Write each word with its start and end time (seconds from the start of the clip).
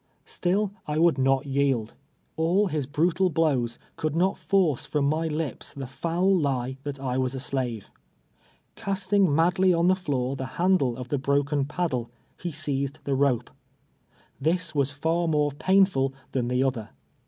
iStill 0.25 0.71
I 0.87 0.97
would 0.97 1.19
not 1.19 1.45
yield. 1.45 1.93
All 2.35 2.65
his 2.69 2.87
brutal 2.87 3.29
blows 3.29 3.77
could 3.97 4.15
not 4.15 4.35
force 4.35 4.83
from 4.83 5.05
my 5.07 5.29
li})s 5.29 5.75
the 5.75 5.85
foul 5.85 6.35
lie 6.39 6.79
that 6.81 6.99
I 6.99 7.19
was 7.19 7.35
a 7.35 7.39
slave. 7.39 7.91
Casting 8.73 9.31
mad 9.35 9.59
ly 9.59 9.73
on 9.73 9.89
the 9.89 9.95
floor 9.95 10.35
the 10.35 10.47
handle 10.57 10.97
of 10.97 11.09
the 11.09 11.19
broken 11.19 11.65
paddle, 11.65 12.09
ho 12.41 12.49
seized 12.49 12.97
the 13.03 13.13
rope. 13.13 13.51
This 14.39 14.73
was 14.73 14.89
far 14.89 15.27
more 15.27 15.51
painful 15.51 16.15
than 16.31 16.47
the 16.47 16.63
other. 16.63 16.89